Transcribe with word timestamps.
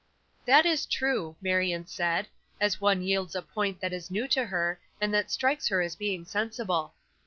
"That 0.45 0.65
is 0.65 0.87
true," 0.87 1.35
Marion 1.43 1.85
said, 1.85 2.27
as 2.59 2.81
one 2.81 3.03
yields 3.03 3.35
a 3.35 3.43
point 3.43 3.79
that 3.81 3.93
is 3.93 4.09
new 4.09 4.27
to 4.29 4.45
her, 4.47 4.79
and 4.99 5.13
that 5.13 5.29
strikes 5.29 5.67
her 5.67 5.79
as 5.83 5.95
being 5.95 6.25
sensible. 6.25 6.95